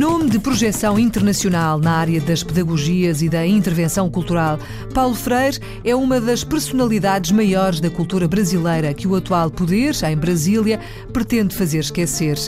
[0.00, 4.58] Nome de projeção internacional na área das pedagogias e da intervenção cultural,
[4.94, 10.16] Paulo Freire é uma das personalidades maiores da cultura brasileira que o atual poder, em
[10.16, 10.80] Brasília,
[11.12, 12.38] pretende fazer esquecer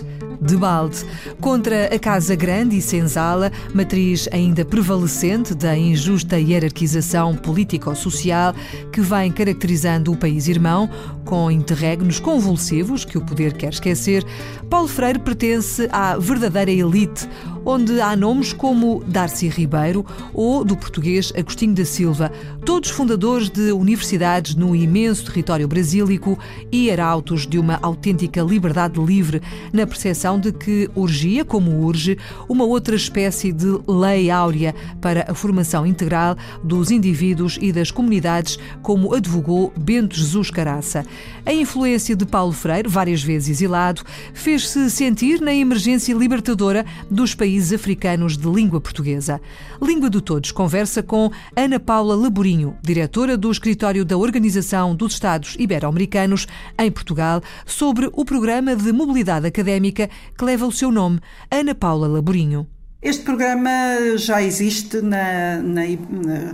[0.43, 0.99] de balde,
[1.41, 8.53] contra a Casa Grande e Senzala, matriz ainda prevalecente da injusta hierarquização político-social
[8.93, 10.91] que vem caracterizando o país irmão,
[11.25, 14.25] com interregnos convulsivos que o poder quer esquecer,
[14.69, 17.29] Paulo Freire pertence à verdadeira elite,
[17.65, 22.33] onde há nomes como Darcy Ribeiro ou do português Agostinho da Silva,
[22.65, 26.39] todos fundadores de universidades no imenso território brasílico
[26.71, 29.41] e arautos de uma autêntica liberdade livre,
[29.73, 35.35] na percepção de que urgia, como urge, uma outra espécie de lei áurea para a
[35.35, 41.05] formação integral dos indivíduos e das comunidades, como advogou Bento Jesus Caraça.
[41.47, 44.03] A influência de Paulo Freire, várias vezes exilado,
[44.35, 49.41] fez-se sentir na emergência libertadora dos países africanos de língua portuguesa.
[49.81, 55.55] Língua de Todos conversa com Ana Paula Laborinho, diretora do escritório da Organização dos Estados
[55.59, 56.47] Ibero-Americanos
[56.79, 62.09] em Portugal, sobre o programa de mobilidade académica que leva o seu nome, Ana Paula
[62.09, 62.72] Laborinho.
[63.03, 63.69] Este programa
[64.17, 65.83] já existe na, na,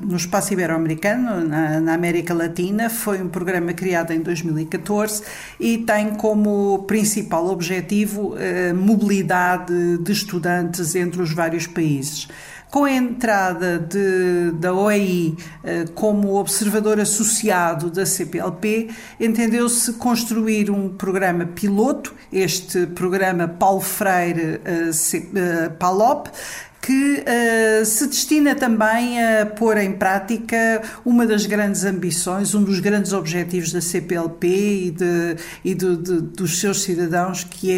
[0.03, 2.89] no espaço ibero-americano, na, na, América Latina.
[2.89, 5.25] Foi um programa criado em 2014
[5.61, 12.29] e tem como principal objetivo a eh, mobilidade de estudantes entre os vários países.
[12.71, 20.91] Com a entrada de, da OEI eh, como observador associado da CPLP, entendeu-se construir um
[20.91, 26.29] programa piloto, este programa Paulo Freire eh, eh, PALOP,
[26.89, 32.81] que uh, se destina também a pôr em prática uma das grandes ambições, um dos
[32.81, 37.71] grandes objetivos da CPLP e, de, e de, de, dos seus cidadãos, que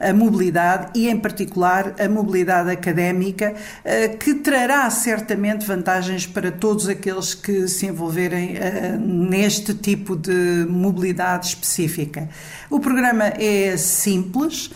[0.00, 6.50] é a mobilidade e, em particular, a mobilidade académica, uh, que trará certamente vantagens para
[6.50, 12.28] todos aqueles que se envolverem uh, neste tipo de mobilidade específica.
[12.68, 14.72] O programa é simples,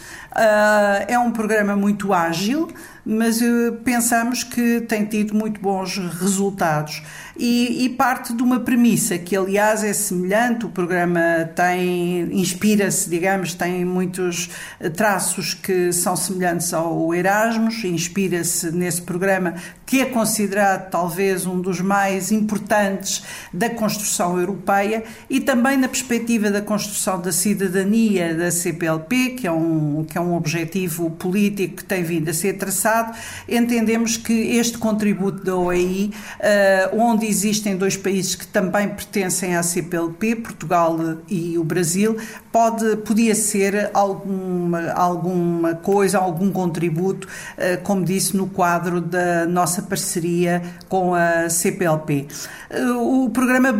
[1.09, 2.69] é um programa muito ágil
[3.10, 7.03] mas uh, pensamos que tem tido muito bons resultados.
[7.43, 13.55] E, e, parte de uma premissa que, aliás, é semelhante, o programa tem, inspira-se, digamos,
[13.55, 19.55] tem muitos eh, traços que são semelhantes ao Erasmus, inspira-se nesse programa
[19.91, 26.49] que é considerado talvez um dos mais importantes da construção europeia e também na perspectiva
[26.49, 31.84] da construção da cidadania da CPLP, que é um, que é um objetivo político que
[31.84, 33.19] tem vindo a ser traçado.
[33.49, 39.63] Entendemos que este contributo da OEI, eh, onde existem dois países que também pertencem à
[39.63, 40.99] CPLP, Portugal
[41.29, 42.17] e o Brasil,
[42.53, 49.83] pode, podia ser alguma, alguma coisa, algum contributo, eh, como disse, no quadro da nossa
[49.83, 52.27] parceria com a CPLP.
[52.69, 53.73] Eh, o programa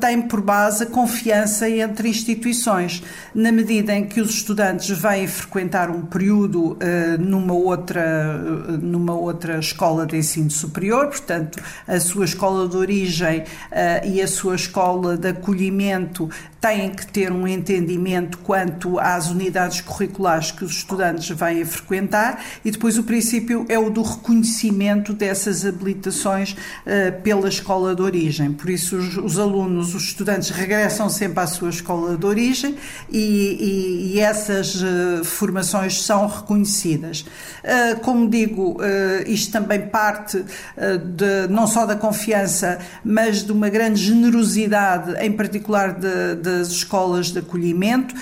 [0.00, 3.02] tem por base a confiança entre instituições,
[3.34, 6.78] na medida em que os estudantes vêm frequentar um período
[7.18, 8.36] numa outra
[8.82, 14.28] numa outra escola de ensino superior, portanto, a sua escola de origem uh, e a
[14.28, 16.30] sua escola de acolhimento
[16.66, 22.42] têm que ter um entendimento quanto às unidades curriculares que os estudantes vêm a frequentar
[22.64, 28.52] e depois o princípio é o do reconhecimento dessas habilitações uh, pela escola de origem.
[28.52, 32.76] Por isso, os, os, alunos, os estudantes regressam sempre à sua escola de origem
[33.12, 37.20] e, e, e essas uh, formações são reconhecidas.
[37.20, 38.78] Uh, como digo,
[39.26, 42.65] isto também parte de, não só da confiança,
[43.04, 48.14] mas de uma grande generosidade, em particular de, das escolas de acolhimento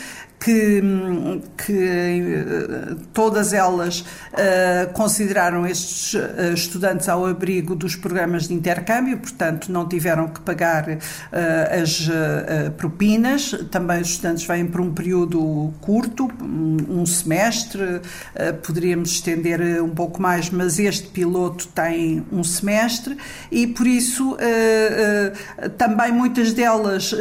[0.45, 0.83] que,
[1.57, 9.17] que eh, todas elas uh, consideraram estes uh, estudantes ao abrigo dos programas de intercâmbio,
[9.17, 12.11] portanto, não tiveram que pagar uh, as
[12.77, 13.53] propinas.
[13.71, 18.01] Também os estudantes vêm por um período curto, um semestre,
[18.67, 23.17] poderíamos estender um pouco mais, mas este piloto tem um semestre
[23.51, 24.37] e, por isso,
[25.79, 27.15] também muitas delas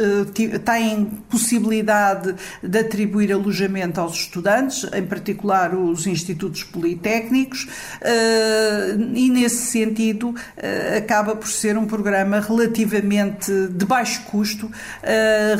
[0.64, 9.30] têm possibilidade de atribuir contribuir alojamento aos estudantes, em particular os institutos politécnicos, uh, e
[9.30, 14.70] nesse sentido uh, acaba por ser um programa relativamente de baixo custo,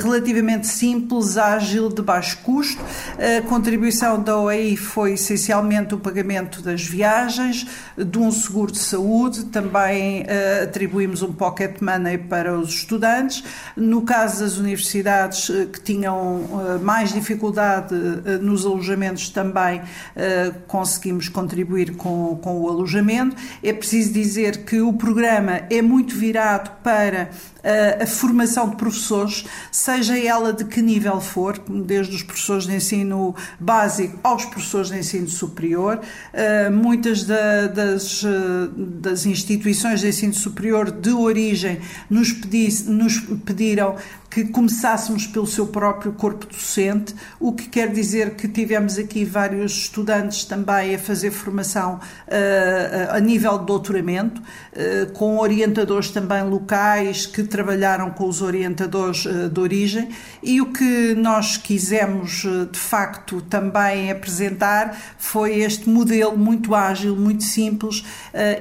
[0.02, 2.82] relativamente simples, ágil, de baixo custo.
[3.18, 7.66] A contribuição da OEI foi essencialmente o pagamento das viagens,
[7.96, 10.26] de um seguro de saúde, também
[10.62, 13.44] atribuímos um pocket money para os estudantes.
[13.76, 17.94] No caso das universidades que tinham mais dificuldade
[18.40, 19.82] nos alojamentos também
[20.66, 23.36] conseguimos contribuir com, com o alojamento.
[23.62, 27.30] É preciso dizer que o programa é muito virado para
[28.00, 33.34] a formação de professores, seja ela de que nível for, desde os professores de ensino
[33.58, 36.00] básico aos professores de ensino superior.
[36.72, 38.22] Muitas das,
[38.76, 41.80] das instituições de ensino superior de origem
[42.10, 42.34] nos,
[42.86, 43.96] nos pediram
[44.34, 49.72] que começássemos pelo seu próprio corpo docente, o que quer dizer que tivemos aqui vários
[49.72, 57.26] estudantes também a fazer formação uh, a nível de doutoramento, uh, com orientadores também locais
[57.26, 60.08] que trabalharam com os orientadores uh, de origem,
[60.42, 67.44] e o que nós quisemos de facto também apresentar foi este modelo muito ágil, muito
[67.44, 68.04] simples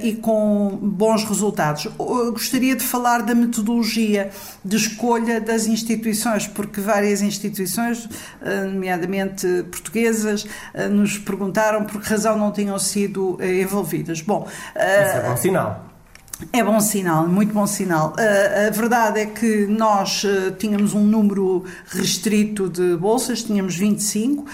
[0.02, 1.84] e com bons resultados.
[1.98, 4.30] Eu gostaria de falar da metodologia
[4.64, 8.08] de escolha das instituições, porque várias instituições,
[8.42, 14.20] eh, nomeadamente portuguesas, eh, nos perguntaram por que razão não tinham sido eh, envolvidas.
[14.20, 15.94] Bom, isso é bom sinal.
[16.52, 18.12] É bom sinal, muito bom sinal.
[18.18, 24.46] A verdade é que nós uh, tínhamos um número restrito de bolsas, tínhamos 25, uh,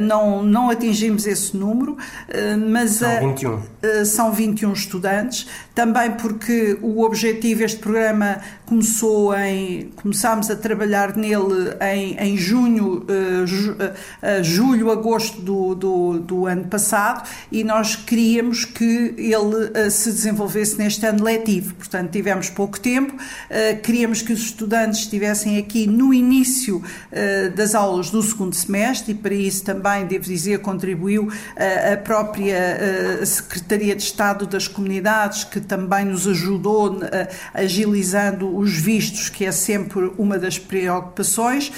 [0.00, 1.98] não, não atingimos esse número,
[2.70, 3.60] mas são 21.
[4.06, 5.46] são 21 estudantes,
[5.78, 13.06] também porque o objetivo, este programa começou em, começámos a trabalhar nele em, em junho,
[13.46, 13.76] ju,
[14.42, 21.06] julho, agosto do, do, do, ano passado e nós queríamos que ele se desenvolvesse neste
[21.06, 23.14] ano letivo, portanto tivemos pouco tempo,
[23.84, 26.82] queríamos que os estudantes estivessem aqui no início
[27.54, 31.30] das aulas do segundo semestre e para isso também, devo dizer, contribuiu
[31.92, 36.98] a própria Secretaria de Estado das Comunidades, que também nos ajudou
[37.52, 41.70] agilizando os vistos, que é sempre uma das preocupações.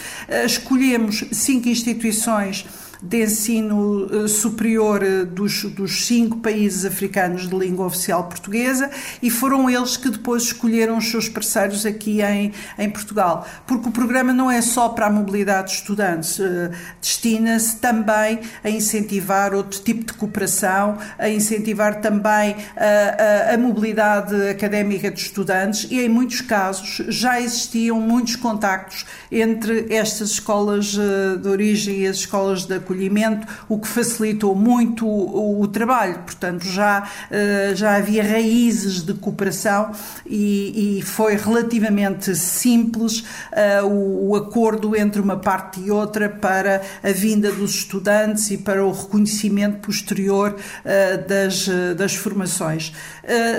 [0.47, 2.65] escolhemos cinco instituições
[3.03, 8.91] de ensino eh, superior eh, dos, dos cinco países africanos de língua oficial portuguesa
[9.23, 13.47] e foram eles que depois escolheram os seus parceiros aqui em, em Portugal.
[13.67, 16.71] Porque o programa não é só para a mobilidade de estudantes, eh,
[17.01, 24.49] destina-se também a incentivar outro tipo de cooperação, a incentivar também a, a, a mobilidade
[24.49, 30.97] académica de estudantes e, em muitos casos, já existiam muitos contactos entre estas escolas
[31.43, 36.19] de origem e as escolas da acolhimento, o que facilitou muito o, o trabalho.
[36.25, 39.93] Portanto, já, uh, já havia raízes de cooperação
[40.27, 46.83] e, e foi relativamente simples uh, o, o, acordo entre uma parte e outra para
[47.03, 52.93] a vinda dos estudantes e para o reconhecimento posterior uh, das, das formações.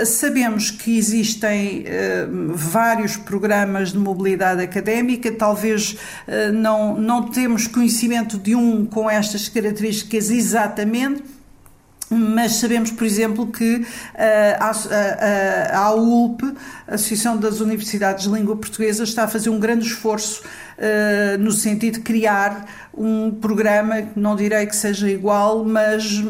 [0.05, 1.85] sabemos que existem
[2.53, 5.95] vários programas de mobilidade académica, talvez
[6.53, 11.23] não, não temos conhecimento de um com esta estas características exatamente,
[12.09, 13.85] mas sabemos, por exemplo, que uh,
[14.59, 16.43] a, a, a AULP,
[16.91, 20.41] a Associação das Universidades de Língua Portuguesa, está a fazer um grande esforço
[20.77, 26.21] uh, no sentido de criar um programa, não direi que seja igual, mas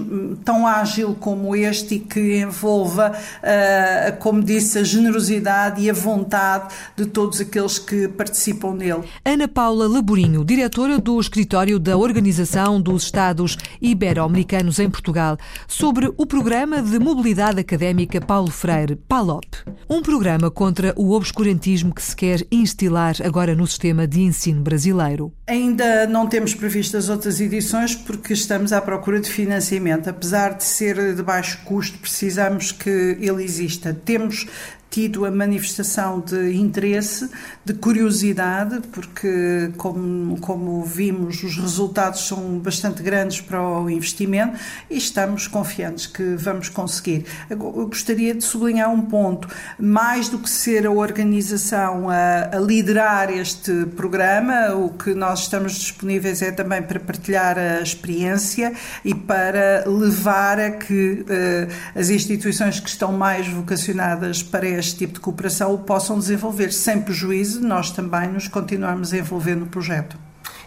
[0.46, 6.72] tão ágil como este e que envolva, uh, como disse, a generosidade e a vontade
[6.96, 9.04] de todos aqueles que participam nele.
[9.26, 16.26] Ana Paula Laborinho, diretora do Escritório da Organização dos Estados Ibero-Americanos em Portugal, sobre o
[16.28, 19.48] programa de mobilidade académica Paulo Freire, PALOP.
[19.90, 25.34] Um programa contra o obscurantismo que se quer instilar agora no sistema de ensino brasileiro.
[25.48, 30.10] Ainda não temos previstas outras edições porque estamos à procura de financiamento.
[30.10, 33.94] Apesar de ser de baixo custo, precisamos que ele exista.
[33.94, 34.48] Temos
[34.92, 37.30] tido a manifestação de interesse,
[37.64, 44.98] de curiosidade, porque, como, como vimos, os resultados são bastante grandes para o investimento e
[44.98, 47.26] estamos confiantes que vamos conseguir.
[47.50, 49.48] Eu gostaria de sublinhar um ponto:
[49.80, 55.74] mais do que ser a organização a, a liderar este programa, o que nós estamos
[55.76, 58.74] disponíveis é também para partilhar a experiência
[59.06, 65.14] e para levar a que uh, as instituições que estão mais vocacionadas para este tipo
[65.14, 70.18] de cooperação o possam desenvolver sem prejuízo, nós também nos continuamos a envolver no projeto.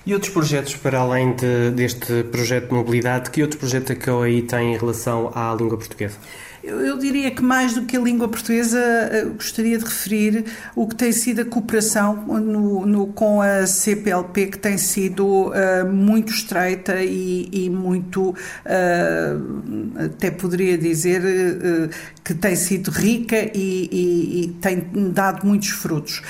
[0.06, 4.08] E outros projetos, para além de, deste projeto de mobilidade, que outros projetos é que
[4.08, 6.16] a OAI tem em relação à língua portuguesa?
[6.66, 10.94] Eu, diria que mais do que a língua portuguesa, eh, gostaria de referir o que
[10.94, 15.52] tem sido a cooperação no, no, com a CPLP, que tem sido uh,
[15.92, 18.34] muito estreita e, e muito, uh,
[20.06, 21.90] até poderia dizer, uh,
[22.24, 26.22] que tem sido rica e, e, e tem dado muitos frutos.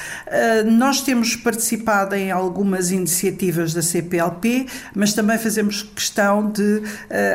[0.67, 6.83] nós temos participado em algumas iniciativas da CPLP, mas também fazemos questão de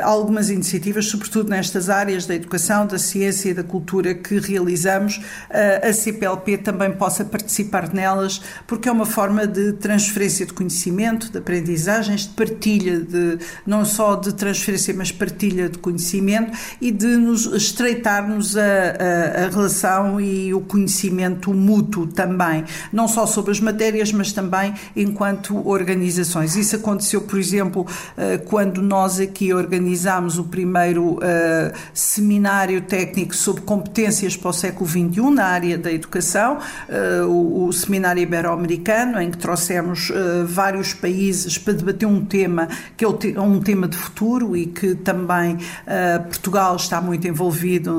[0.04, 5.90] algumas iniciativas, sobretudo nestas áreas da educação, da ciência e da cultura que realizamos, eh,
[5.90, 11.38] a CPLP também possa participar nelas, porque é uma forma de transferência de conhecimento, de
[11.38, 17.46] aprendizagens, de partilha, de, não só de transferência, mas partilha de conhecimento e de nos
[17.46, 24.12] estreitarmos a, a, a relação e o conhecimento mútuo também, não só sobre as matérias,
[24.12, 26.56] mas também enquanto organizações.
[26.56, 27.86] Isso aconteceu, por exemplo,
[28.18, 34.54] eh, quando nós aqui organizámos o primeiro eh, seminário seminário técnico sobre competências para o
[34.54, 36.58] século XXI na área da educação,
[36.90, 43.06] uh, o, seminário ibero-americano, em que trouxemos uh, vários países para debater um tema que
[43.06, 47.98] é um tema de futuro e que também uh, Portugal está muito envolvido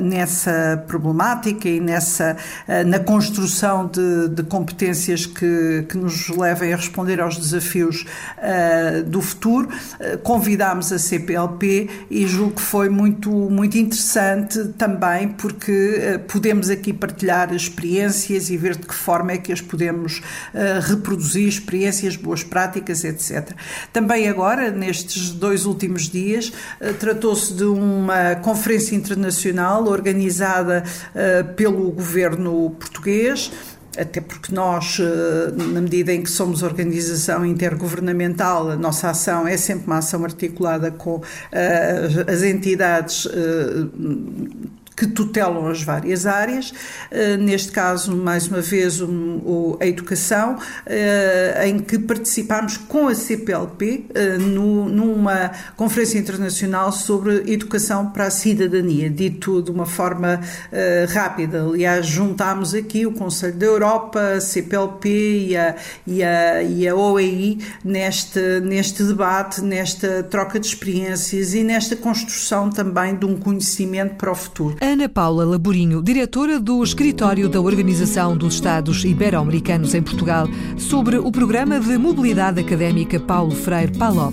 [0.00, 2.36] nessa problemática e nessa,
[2.86, 8.04] na construção de, de competências que, que, nos levem a responder aos desafios
[9.06, 9.68] do futuro.
[10.22, 16.68] convidámos a CPLP e julgo que foi muito, muito interessante interessante também porque uh, podemos
[16.68, 22.14] aqui partilhar experiências e ver de que forma é que as podemos uh, reproduzir, experiências,
[22.14, 23.52] boas práticas, etc.
[23.92, 30.84] Também agora, nestes dois últimos dias, uh, tratou-se de uma conferência internacional organizada
[31.56, 33.50] pelo governo português
[33.98, 39.56] até porque nós, eh, na medida em que somos organização intergovernamental, a nossa ação é
[39.56, 41.22] sempre uma ação articulada com
[41.52, 43.86] eh, as entidades eh,
[44.96, 46.72] que tutelam as várias áreas,
[47.10, 48.98] eh, neste caso, mais uma vez,
[49.78, 58.10] a educação, eh, em que participámos com a CPLP eh, numa conferência internacional sobre educação
[58.10, 60.40] para a cidadania, dito de uma forma
[61.12, 61.62] rápida.
[61.62, 65.08] Aliás, juntámos aqui o Conselho da Europa, a CPLP
[65.48, 65.74] e a,
[66.06, 72.70] e a, e a OEI neste, neste debate, nesta troca de experiências e nesta construção
[72.70, 74.76] também de um conhecimento para o futuro.
[74.86, 80.46] Ana Paula Laborinho, diretora do Escritório da Organização dos Estados Ibero-Americanos em Portugal,
[80.78, 84.32] sobre o programa de mobilidade académica Paulo Freire Palop.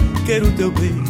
[0.31, 1.01] Quero teu beijo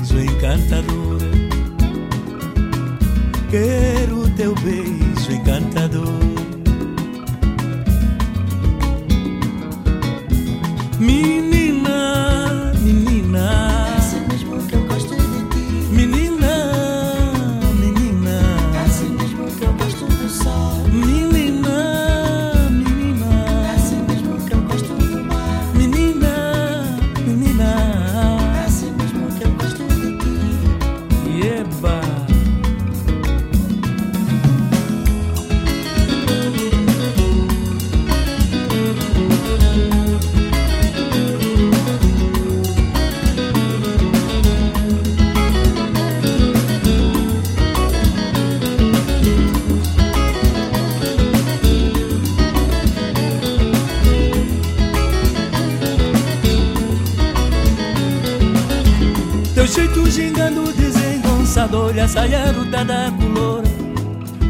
[61.92, 63.64] desengonçado Olha a saia da color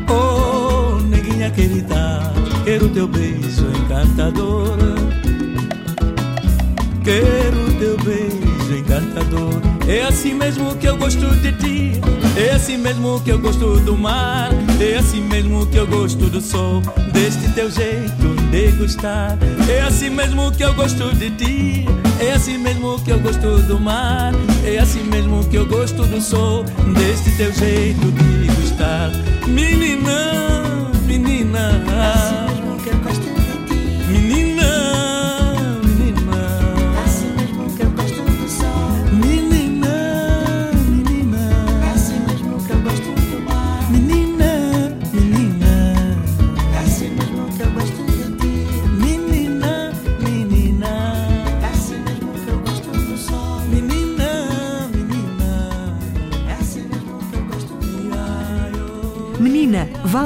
[0.09, 2.31] Oh, neguinha querida
[2.63, 4.77] Quero teu beijo encantador.
[7.03, 9.59] Quero teu beijo encantador.
[9.87, 12.20] É assim mesmo que eu gosto de ti
[12.55, 14.49] Assim mesmo que eu gosto do mar
[14.97, 19.37] assim mesmo que eu gosto do sol Deste teu jeito de gostar.
[19.87, 21.85] Assim mesmo que eu gosto de ti
[22.33, 24.33] assim mesmo que eu gosto do mar
[24.81, 29.11] assim mesmo que eu gosto do sol Deste teu jeito de gostar.
[29.47, 30.50] Menina,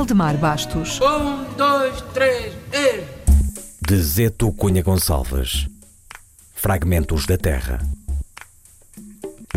[0.06, 1.00] Valdemar Bastos.
[1.02, 3.04] Um, dois, três, e...
[3.82, 5.68] De Zeto Cunha Gonçalves.
[6.54, 7.80] Fragmentos da Terra.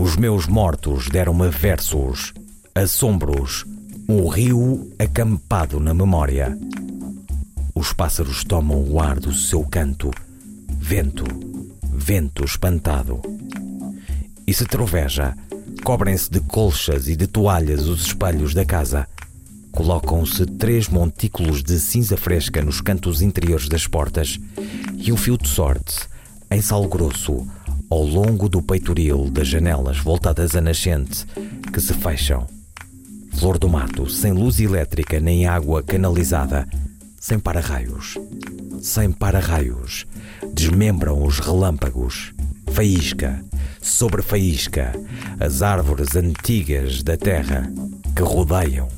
[0.00, 2.32] Os meus mortos deram-me versos,
[2.74, 3.66] assombros,
[4.08, 6.56] um rio acampado na memória.
[7.74, 10.10] Os pássaros tomam o ar do seu canto,
[10.66, 11.26] vento,
[11.92, 13.20] vento espantado.
[14.46, 15.36] E se troveja,
[15.84, 19.06] cobrem-se de colchas e de toalhas os espelhos da casa.
[19.78, 24.36] Colocam-se três montículos de cinza fresca nos cantos interiores das portas
[24.96, 26.00] e um fio de sorte,
[26.50, 27.46] em sal grosso,
[27.88, 31.24] ao longo do peitoril das janelas voltadas a nascente,
[31.72, 32.44] que se fecham.
[33.34, 36.66] Flor do mato, sem luz elétrica nem água canalizada,
[37.20, 38.18] sem para-raios.
[38.82, 40.06] Sem para-raios,
[40.52, 42.32] desmembram os relâmpagos.
[42.72, 43.44] Faísca,
[43.80, 44.92] sobre faísca,
[45.38, 47.72] as árvores antigas da terra
[48.16, 48.88] que rodeiam,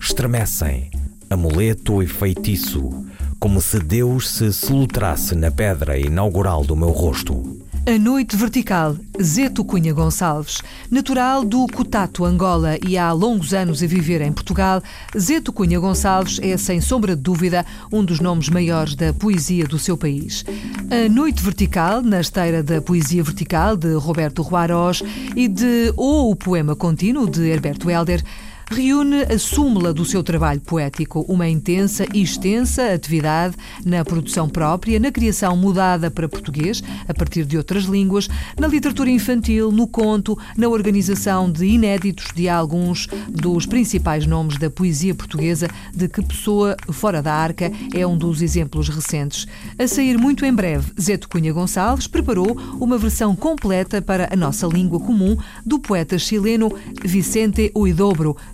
[0.00, 0.90] estremecem,
[1.28, 3.04] amuleto e feitiço,
[3.38, 7.60] como se Deus se solutrasse na pedra inaugural do meu rosto.
[7.86, 10.58] A Noite Vertical, Zeto Cunha Gonçalves.
[10.90, 14.82] Natural do Cotato, Angola, e há longos anos a viver em Portugal,
[15.18, 19.78] Zeto Cunha Gonçalves é, sem sombra de dúvida, um dos nomes maiores da poesia do
[19.78, 20.44] seu país.
[20.90, 25.02] A Noite Vertical, na esteira da Poesia Vertical, de Roberto Ruarós,
[25.34, 28.22] e de Ou o Poema Contínuo, de Herberto Helder,
[28.70, 35.00] reúne a súmula do seu trabalho poético, uma intensa e extensa atividade na produção própria,
[35.00, 38.28] na criação mudada para português, a partir de outras línguas,
[38.58, 44.70] na literatura infantil, no conto, na organização de inéditos de alguns dos principais nomes da
[44.70, 49.46] poesia portuguesa, de que Pessoa Fora da Arca é um dos exemplos recentes.
[49.78, 54.66] A sair muito em breve, Zeto Cunha Gonçalves preparou uma versão completa para a nossa
[54.68, 56.70] língua comum do poeta chileno
[57.02, 58.36] Vicente Huidobro,